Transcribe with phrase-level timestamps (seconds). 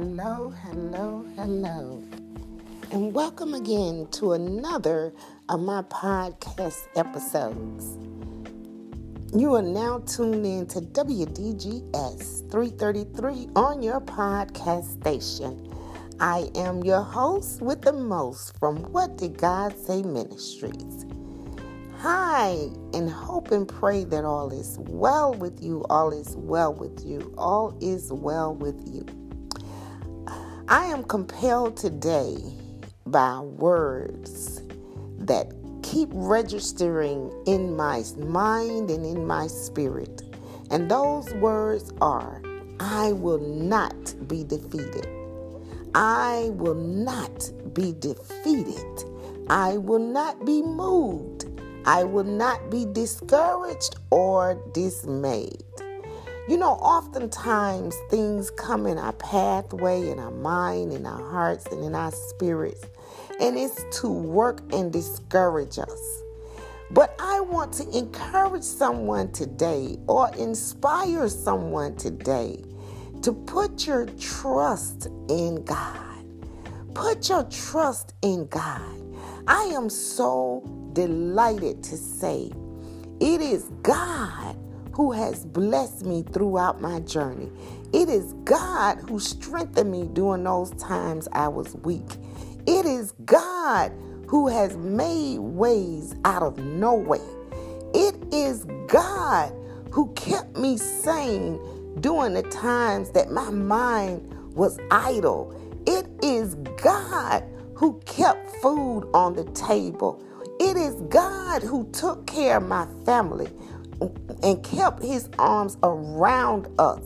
[0.00, 2.04] Hello, hello, hello.
[2.92, 5.12] And welcome again to another
[5.48, 7.98] of my podcast episodes.
[9.36, 15.68] You are now tuned in to WDGS 333 on your podcast station.
[16.20, 21.06] I am your host with the most from What Did God Say Ministries.
[21.96, 27.04] Hi, and hope and pray that all is well with you, all is well with
[27.04, 29.17] you, all is well with you.
[30.70, 32.36] I am compelled today
[33.06, 34.60] by words
[35.16, 35.50] that
[35.82, 40.24] keep registering in my mind and in my spirit.
[40.70, 42.42] And those words are
[42.80, 45.08] I will not be defeated.
[45.94, 49.04] I will not be defeated.
[49.48, 51.46] I will not be moved.
[51.86, 55.64] I will not be discouraged or dismayed.
[56.48, 61.84] You know, oftentimes things come in our pathway, in our mind, in our hearts, and
[61.84, 62.86] in our spirits,
[63.38, 66.22] and it's to work and discourage us.
[66.90, 72.64] But I want to encourage someone today or inspire someone today
[73.20, 76.24] to put your trust in God.
[76.94, 78.98] Put your trust in God.
[79.46, 80.62] I am so
[80.94, 82.50] delighted to say
[83.20, 84.56] it is God
[84.98, 87.48] who has blessed me throughout my journey.
[87.92, 92.16] It is God who strengthened me during those times I was weak.
[92.66, 93.92] It is God
[94.26, 97.20] who has made ways out of no way.
[97.94, 99.54] It is God
[99.92, 101.60] who kept me sane
[102.00, 105.54] during the times that my mind was idle.
[105.86, 107.44] It is God
[107.76, 110.20] who kept food on the table.
[110.58, 113.46] It is God who took care of my family
[114.42, 117.02] and kept his arms around us.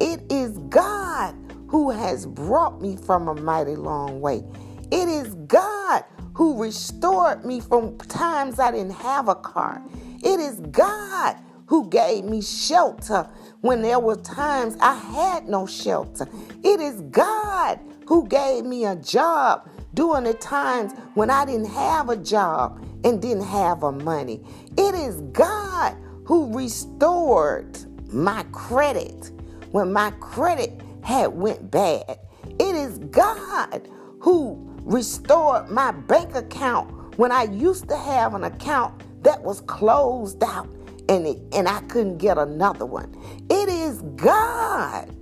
[0.00, 1.34] It is God
[1.68, 4.42] who has brought me from a mighty long way.
[4.90, 9.82] It is God who restored me from times I didn't have a car.
[10.22, 11.36] It is God
[11.66, 13.28] who gave me shelter
[13.60, 16.28] when there were times I had no shelter.
[16.64, 22.08] It is God who gave me a job during the times when I didn't have
[22.08, 24.40] a job and didn't have a money.
[24.76, 25.96] It is God
[26.30, 27.76] who restored
[28.12, 29.32] my credit
[29.72, 32.20] when my credit had went bad.
[32.46, 33.88] It is God
[34.20, 40.44] who restored my bank account when I used to have an account that was closed
[40.44, 40.68] out
[41.08, 43.12] and it, and I couldn't get another one.
[43.50, 45.12] It is God.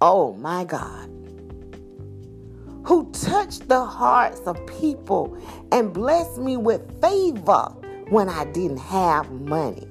[0.00, 1.10] Oh my God
[2.84, 5.36] who touched the hearts of people
[5.72, 7.74] and blessed me with favor
[8.08, 9.86] when I didn't have money.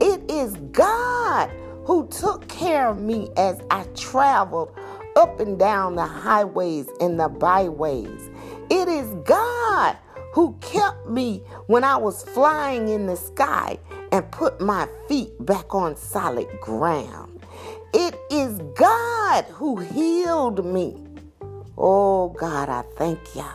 [0.00, 1.50] It is God
[1.84, 4.76] who took care of me as I traveled
[5.16, 8.30] up and down the highways and the byways.
[8.70, 9.96] It is God
[10.32, 13.78] who kept me when I was flying in the sky
[14.12, 17.44] and put my feet back on solid ground.
[17.92, 20.96] It is God who healed me
[21.82, 23.46] Oh God, I thank you.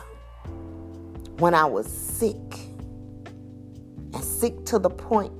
[1.38, 2.65] When I was sick,
[4.38, 5.32] sick to the point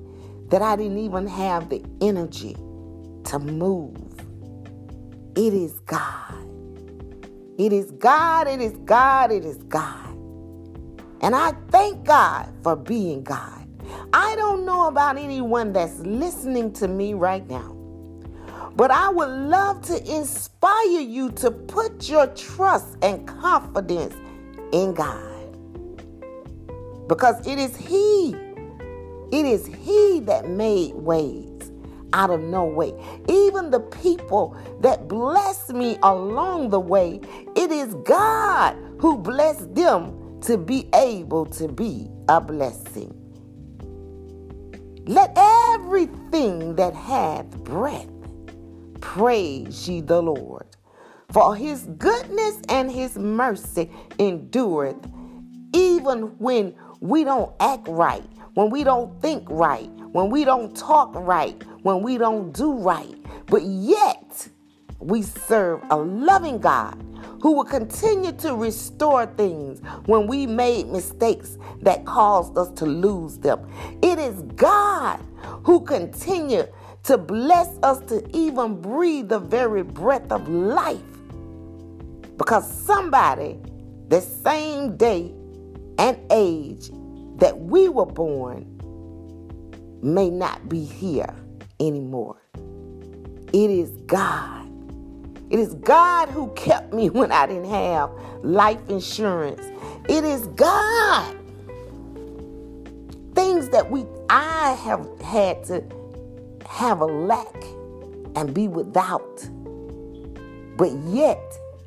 [0.51, 2.55] that I didn't even have the energy
[3.25, 3.97] to move.
[5.37, 6.35] It is God.
[7.59, 10.15] It is God, it is God, it is God.
[11.23, 13.67] And I thank God for being God.
[14.13, 17.77] I don't know about anyone that's listening to me right now
[18.77, 24.15] but I would love to inspire you to put your trust and confidence
[24.73, 25.33] in God.
[27.09, 28.37] Because it is He,
[29.33, 31.71] it is He that made ways
[32.13, 32.95] out of no way.
[33.29, 37.21] Even the people that bless me along the way,
[37.55, 43.13] it is God who blessed them to be able to be a blessing.
[45.07, 48.09] Let everything that hath breath
[49.01, 50.67] Praise ye the Lord.
[51.33, 54.97] For his goodness and his mercy endureth
[55.73, 61.15] even when we don't act right, when we don't think right, when we don't talk
[61.15, 63.15] right, when we don't do right.
[63.49, 64.49] But yet,
[64.99, 66.97] we serve a loving God
[67.43, 73.37] who will continue to restore things when we made mistakes that caused us to lose
[73.37, 73.71] them.
[74.03, 75.21] It is God
[75.63, 76.67] who continue
[77.03, 81.03] to bless us to even breathe the very breath of life.
[82.39, 83.59] Because somebody,
[84.09, 85.35] the same day
[85.99, 86.91] and age
[87.37, 88.73] that we were born,
[90.03, 91.35] may not be here
[91.81, 92.41] anymore.
[93.53, 94.67] It is God.
[95.51, 98.11] It is God who kept me when I didn't have
[98.43, 99.65] life insurance.
[100.09, 101.37] It is God.
[103.35, 105.85] Things that we I have had to
[106.69, 107.65] have a lack
[108.35, 109.49] and be without.
[110.77, 111.41] But yet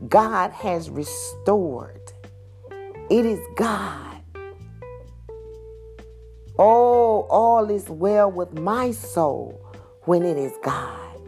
[0.07, 2.11] God has restored.
[3.09, 4.08] It is God.
[6.61, 9.65] Oh, all is well with my soul
[10.03, 11.21] when it is God.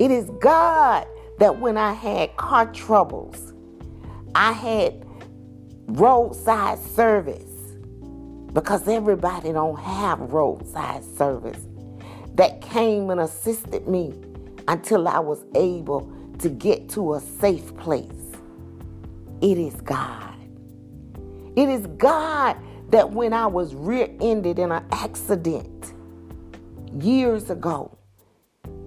[0.00, 1.06] It is God
[1.38, 3.52] that when I had car troubles,
[4.34, 5.04] I had
[5.88, 7.74] roadside service
[8.54, 11.60] because everybody don't have roadside service
[12.36, 14.14] that came and assisted me
[14.68, 18.32] until I was able to get to a safe place.
[19.42, 20.34] It is God.
[21.56, 22.56] It is God
[22.90, 25.92] that when I was rear ended in an accident
[27.00, 27.96] years ago,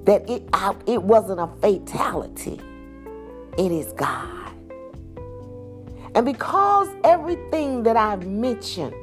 [0.03, 2.59] that it, I, it wasn't a fatality.
[3.57, 4.39] It is God.
[6.15, 8.93] And because everything that I've mentioned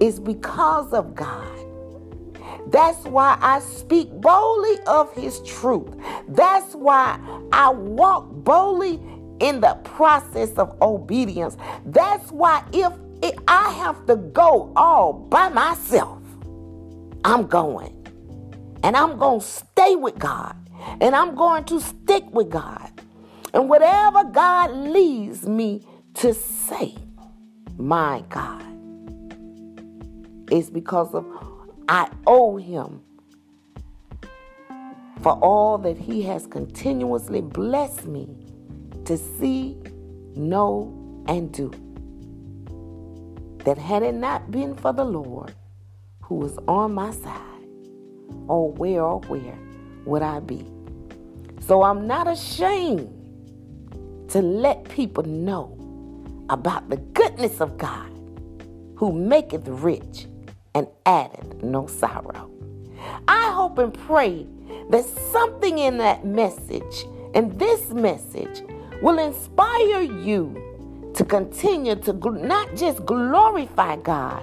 [0.00, 1.58] is because of God,
[2.68, 5.94] that's why I speak boldly of his truth.
[6.28, 7.18] That's why
[7.52, 9.00] I walk boldly
[9.40, 11.56] in the process of obedience.
[11.86, 12.92] That's why if
[13.48, 16.22] I have to go all by myself,
[17.24, 17.94] I'm going.
[18.82, 20.54] And I'm going to stay with God.
[21.00, 22.92] And I'm going to stick with God.
[23.52, 26.94] And whatever God leads me to say,
[27.76, 28.64] my God,
[30.50, 31.26] is because of
[31.88, 33.00] I owe him
[35.22, 38.28] for all that he has continuously blessed me
[39.04, 39.76] to see,
[40.36, 41.72] know, and do.
[43.64, 45.54] That had it not been for the Lord
[46.22, 47.66] who was on my side,
[48.48, 49.58] oh, where, oh, where
[50.04, 50.64] would I be?
[51.60, 53.14] So I'm not ashamed
[54.28, 55.74] to let people know
[56.50, 58.10] about the goodness of God
[58.96, 60.26] who maketh rich
[60.74, 62.50] and added no sorrow.
[63.26, 64.46] I hope and pray
[64.90, 68.62] that something in that message and this message
[69.02, 70.67] will inspire you
[71.18, 74.40] to continue to not just glorify God,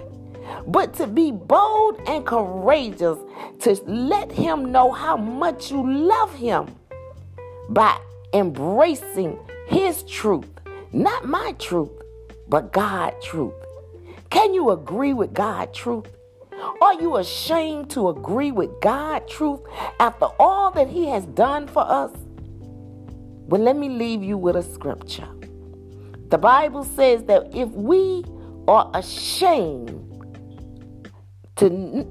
[0.68, 3.18] but to be bold and courageous
[3.62, 6.68] to let Him know how much you love Him
[7.69, 7.98] by
[8.33, 10.50] embracing His truth,
[10.92, 11.92] not my truth,
[12.50, 13.54] but God's truth.
[14.30, 16.07] Can you agree with God's truth?
[16.81, 19.62] Are you ashamed to agree with God's truth
[20.01, 22.12] after all that He has done for us?
[23.48, 25.30] Well, let me leave you with a scripture.
[26.30, 28.24] The Bible says that if we
[28.68, 30.01] are ashamed
[31.57, 32.07] to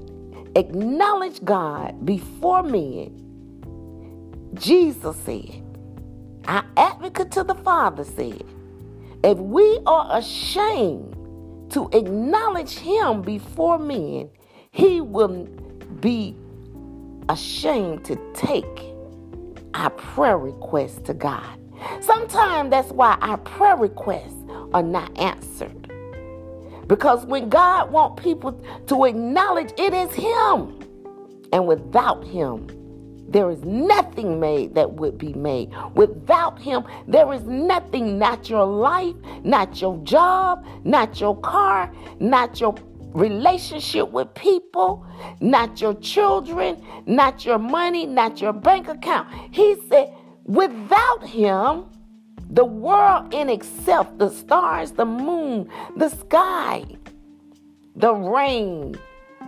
[0.56, 3.20] acknowledge God before men,
[4.54, 5.62] Jesus said,
[6.46, 8.44] our advocate to the Father said,
[9.24, 11.16] if we are ashamed
[11.72, 14.30] to acknowledge him before men,
[14.70, 15.46] he will
[16.00, 16.36] be
[17.28, 18.82] ashamed to take
[19.74, 21.58] our prayer requests to God.
[22.00, 24.34] Sometimes that's why our prayer requests
[24.72, 25.90] are not answered.
[26.86, 28.52] Because when God wants people
[28.86, 30.80] to acknowledge it is Him,
[31.52, 32.68] and without Him,
[33.28, 35.72] there is nothing made that would be made.
[35.94, 42.60] Without Him, there is nothing, not your life, not your job, not your car, not
[42.60, 42.74] your
[43.14, 45.06] relationship with people,
[45.40, 49.28] not your children, not your money, not your bank account.
[49.52, 50.12] He said,
[50.44, 51.86] without Him,
[52.50, 56.84] the world in itself, the stars, the moon, the sky,
[57.96, 58.94] the rain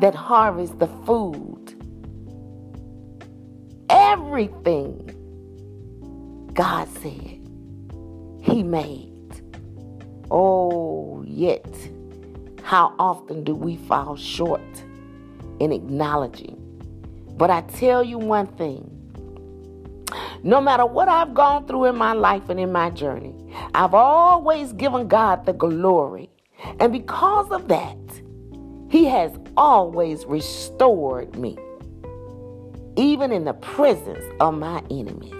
[0.01, 1.75] that harvests the food,
[3.91, 5.13] everything
[6.53, 7.41] God said
[8.43, 9.13] He made.
[10.31, 11.67] Oh, yet,
[12.63, 14.61] how often do we fall short
[15.61, 16.57] in acknowledging?
[17.37, 18.96] But I tell you one thing
[20.47, 23.35] no matter what I've gone through in my life and in my journey,
[23.75, 26.31] I've always given God the glory.
[26.81, 27.99] And because of that,
[28.89, 31.59] He has always restored me
[32.97, 35.35] even in the presence of my enemies.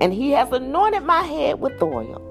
[0.00, 2.24] And he has anointed my head with oil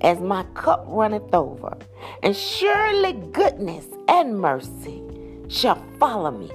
[0.00, 1.76] as my cup runneth over.
[2.22, 5.02] And surely goodness and mercy
[5.48, 6.50] shall follow me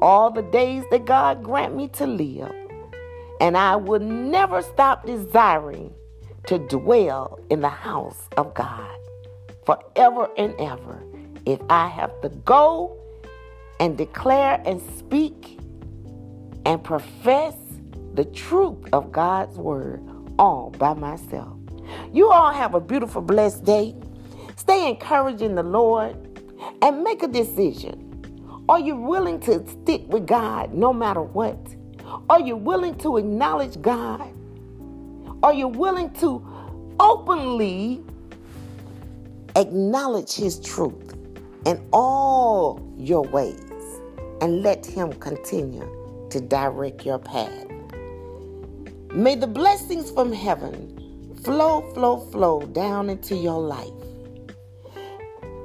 [0.00, 2.52] all the days that God grant me to live.
[3.40, 5.92] And I will never stop desiring
[6.46, 8.96] to dwell in the house of God
[9.66, 11.02] forever and ever.
[11.46, 12.96] If I have to go
[13.80, 15.58] and declare and speak
[16.64, 17.54] and profess
[18.14, 20.02] the truth of God's word
[20.38, 21.58] all by myself.
[22.12, 23.94] You all have a beautiful, blessed day.
[24.56, 26.16] Stay encouraged in the Lord
[26.80, 28.00] and make a decision.
[28.68, 31.58] Are you willing to stick with God no matter what?
[32.30, 34.32] Are you willing to acknowledge God?
[35.42, 36.44] Are you willing to
[37.00, 38.02] openly
[39.56, 41.14] acknowledge His truth
[41.66, 43.60] in all your ways
[44.40, 47.66] and let Him continue to direct your path?
[49.12, 50.90] May the blessings from heaven
[51.44, 53.92] flow, flow, flow down into your life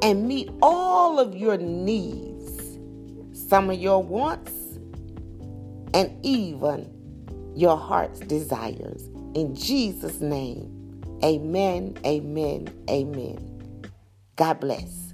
[0.02, 2.78] and meet all of your needs,
[3.34, 4.59] some of your wants,
[5.94, 6.92] and even
[7.56, 9.10] your heart's desires.
[9.36, 13.52] In Jesus' name, amen, amen, amen.
[14.36, 15.09] God bless.